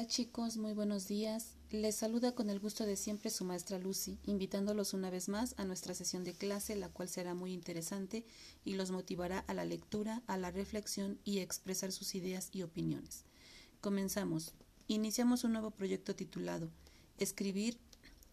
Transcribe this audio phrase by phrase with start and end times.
[0.00, 1.56] Hola chicos, muy buenos días.
[1.70, 5.66] Les saluda con el gusto de siempre su maestra Lucy, invitándolos una vez más a
[5.66, 8.24] nuestra sesión de clase, la cual será muy interesante
[8.64, 12.62] y los motivará a la lectura, a la reflexión y a expresar sus ideas y
[12.62, 13.26] opiniones.
[13.82, 14.54] Comenzamos.
[14.88, 16.70] Iniciamos un nuevo proyecto titulado
[17.18, 17.76] Escribir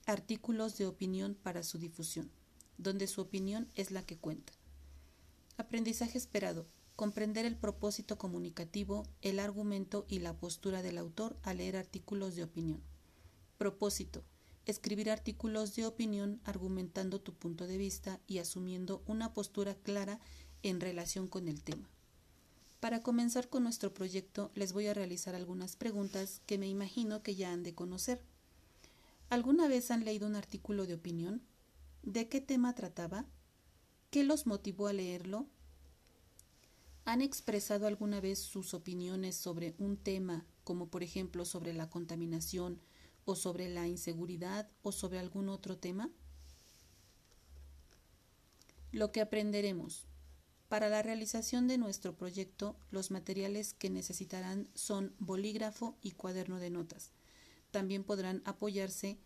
[0.05, 2.31] artículos de opinión para su difusión,
[2.77, 4.53] donde su opinión es la que cuenta.
[5.57, 6.65] Aprendizaje esperado
[6.97, 12.43] comprender el propósito comunicativo, el argumento y la postura del autor al leer artículos de
[12.43, 12.81] opinión.
[13.59, 14.23] Propósito.
[14.65, 20.19] Escribir artículos de opinión argumentando tu punto de vista y asumiendo una postura clara
[20.63, 21.87] en relación con el tema.
[22.79, 27.35] Para comenzar con nuestro proyecto les voy a realizar algunas preguntas que me imagino que
[27.35, 28.23] ya han de conocer.
[29.29, 31.43] ¿Alguna vez han leído un artículo de opinión?
[32.01, 33.27] ¿De qué tema trataba?
[34.09, 35.45] ¿Qué los motivó a leerlo?
[37.07, 42.81] ¿Han expresado alguna vez sus opiniones sobre un tema, como por ejemplo sobre la contaminación
[43.23, 46.09] o sobre la inseguridad o sobre algún otro tema?
[48.91, 50.05] Lo que aprenderemos.
[50.67, 56.71] Para la realización de nuestro proyecto, los materiales que necesitarán son bolígrafo y cuaderno de
[56.71, 57.11] notas.
[57.71, 59.17] También podrán apoyarse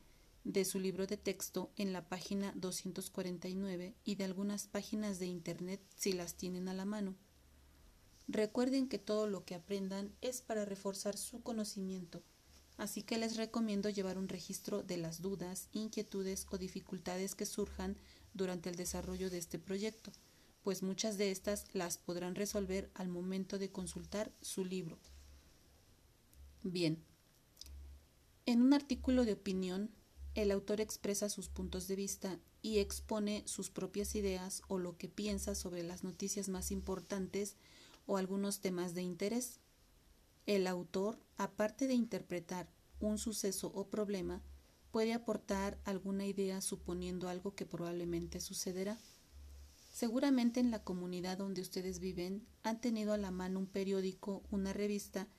[0.44, 5.82] de su libro de texto en la página 249 y de algunas páginas de Internet
[5.96, 7.16] si las tienen a la mano.
[8.32, 12.24] Recuerden que todo lo que aprendan es para reforzar su conocimiento,
[12.78, 17.98] así que les recomiendo llevar un registro de las dudas, inquietudes o dificultades que surjan
[18.34, 20.14] durante el desarrollo de este proyecto,
[20.64, 24.98] pues muchas de estas las podrán resolver al momento de consultar su libro.
[26.64, 27.04] Bien,
[28.46, 29.92] en un artículo de opinión,
[30.36, 35.10] el autor expresa sus puntos de vista y expone sus propias ideas o lo que
[35.10, 37.58] piensa sobre las noticias más importantes
[38.12, 39.62] o algunos temas de interés.
[40.46, 42.68] El autor, aparte de interpretar
[43.00, 44.42] un suceso o problema,
[44.92, 48.98] puede aportar alguna idea suponiendo algo que probablemente sucederá.
[49.94, 54.74] Seguramente en la comunidad donde ustedes viven han tenido a la mano un periódico, una
[54.74, 55.30] revista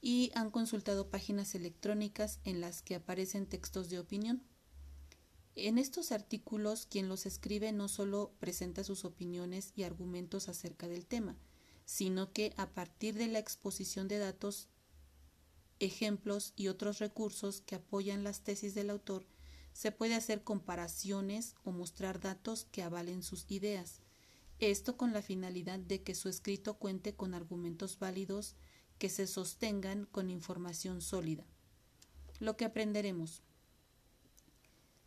[0.00, 4.42] y han consultado páginas electrónicas en las que aparecen textos de opinión.
[5.54, 11.06] En estos artículos, quien los escribe no solo presenta sus opiniones y argumentos acerca del
[11.06, 11.36] tema,
[11.84, 14.68] sino que a partir de la exposición de datos,
[15.78, 19.26] ejemplos y otros recursos que apoyan las tesis del autor,
[19.72, 24.00] se puede hacer comparaciones o mostrar datos que avalen sus ideas.
[24.58, 28.54] Esto con la finalidad de que su escrito cuente con argumentos válidos
[28.98, 31.44] que se sostengan con información sólida.
[32.38, 33.42] Lo que aprenderemos.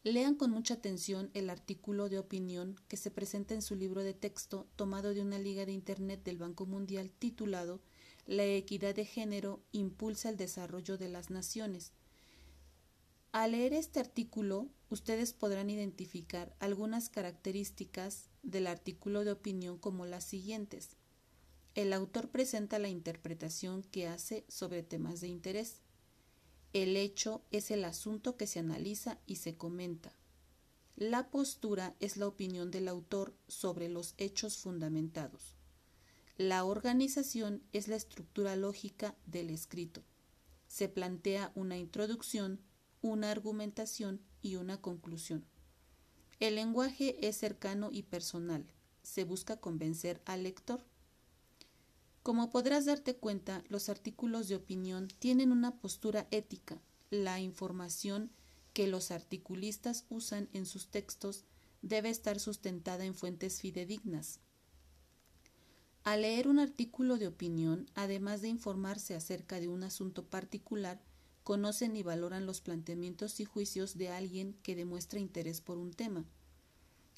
[0.05, 4.13] Lean con mucha atención el artículo de opinión que se presenta en su libro de
[4.13, 7.81] texto tomado de una liga de Internet del Banco Mundial titulado
[8.27, 11.91] La equidad de género impulsa el desarrollo de las naciones.
[13.31, 20.23] Al leer este artículo, ustedes podrán identificar algunas características del artículo de opinión como las
[20.23, 20.97] siguientes.
[21.73, 25.81] El autor presenta la interpretación que hace sobre temas de interés.
[26.75, 30.11] El hecho es el asunto que se analiza y se comenta.
[30.97, 35.55] La postura es la opinión del autor sobre los hechos fundamentados.
[36.35, 40.03] La organización es la estructura lógica del escrito.
[40.67, 42.59] Se plantea una introducción,
[43.01, 45.45] una argumentación y una conclusión.
[46.41, 48.65] El lenguaje es cercano y personal.
[49.01, 50.83] Se busca convencer al lector.
[52.25, 56.81] Como podrás darte cuenta, los artículos de opinión tienen una postura ética.
[57.11, 58.31] La información
[58.73, 61.43] que los articulistas usan en sus textos
[61.83, 64.39] debe estar sustentada en fuentes fidedignas.
[66.03, 70.99] Al leer un artículo de opinión, además de informarse acerca de un asunto particular,
[71.43, 76.25] conocen y valoran los planteamientos y juicios de alguien que demuestra interés por un tema.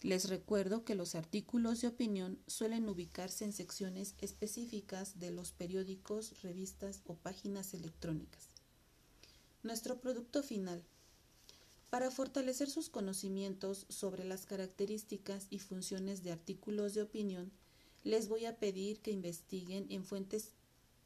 [0.03, 6.41] Les recuerdo que los artículos de opinión suelen ubicarse en secciones específicas de los periódicos,
[6.43, 8.49] revistas o páginas electrónicas.
[9.63, 10.83] Nuestro producto final.
[11.89, 17.51] Para fortalecer sus conocimientos sobre las características y funciones de artículos de opinión,
[18.03, 20.53] les voy a pedir que investiguen en fuentes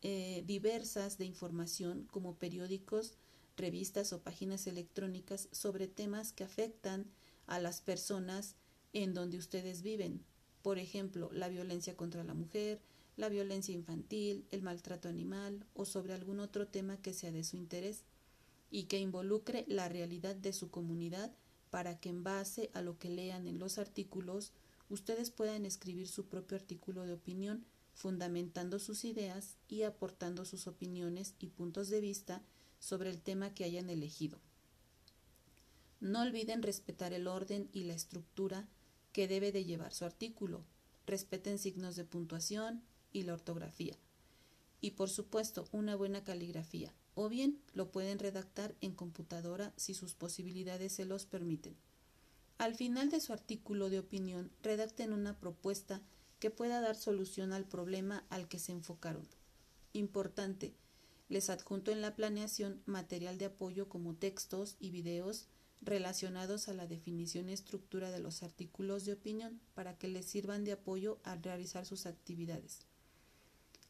[0.02, 3.14] eh, diversas de información como periódicos,
[3.56, 7.10] revistas o páginas electrónicas sobre temas que afectan
[7.48, 8.56] a las personas
[8.94, 10.24] en donde ustedes viven.
[10.62, 12.80] Por ejemplo, la violencia contra la mujer,
[13.18, 17.58] la violencia infantil, el maltrato animal o sobre algún otro tema que sea de su
[17.58, 18.04] interés
[18.70, 21.32] y que involucre la realidad de su comunidad
[21.70, 24.52] para que en base a lo que lean en los artículos
[24.90, 31.36] ustedes puedan escribir su propio artículo de opinión fundamentando sus ideas y aportando sus opiniones
[31.40, 32.42] y puntos de vista
[32.80, 34.40] sobre el tema que hayan elegido.
[36.00, 38.68] No olviden respetar el orden y la estructura
[39.12, 40.64] que debe de llevar su artículo.
[41.06, 43.98] Respeten signos de puntuación y la ortografía.
[44.80, 46.94] Y por supuesto, una buena caligrafía.
[47.14, 51.76] O bien lo pueden redactar en computadora si sus posibilidades se los permiten.
[52.58, 56.02] Al final de su artículo de opinión, redacten una propuesta
[56.40, 59.28] que pueda dar solución al problema al que se enfocaron.
[59.94, 60.74] Importante,
[61.28, 65.48] les adjunto en la planeación material de apoyo como textos y videos
[65.82, 70.64] relacionados a la definición y estructura de los artículos de opinión para que les sirvan
[70.64, 72.86] de apoyo al realizar sus actividades.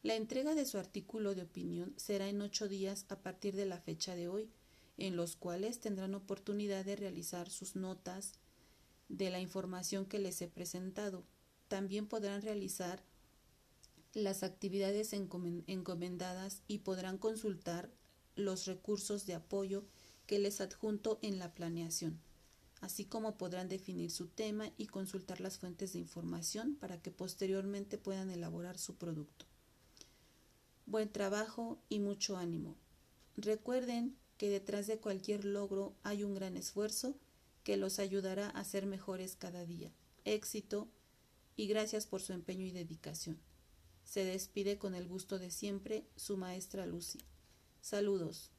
[0.03, 3.79] La entrega de su artículo de opinión será en ocho días a partir de la
[3.79, 4.49] fecha de hoy,
[4.97, 8.33] en los cuales tendrán oportunidad de realizar sus notas
[9.09, 11.23] de la información que les he presentado.
[11.67, 13.03] También podrán realizar
[14.13, 17.91] las actividades encomendadas y podrán consultar
[18.35, 19.85] los recursos de apoyo
[20.31, 22.17] que les adjunto en la planeación,
[22.79, 27.97] así como podrán definir su tema y consultar las fuentes de información para que posteriormente
[27.97, 29.45] puedan elaborar su producto.
[30.85, 32.77] Buen trabajo y mucho ánimo.
[33.35, 37.17] Recuerden que detrás de cualquier logro hay un gran esfuerzo
[37.65, 39.91] que los ayudará a ser mejores cada día.
[40.23, 40.87] Éxito
[41.57, 43.37] y gracias por su empeño y dedicación.
[44.05, 47.19] Se despide con el gusto de siempre su maestra Lucy.
[47.81, 48.49] Saludos.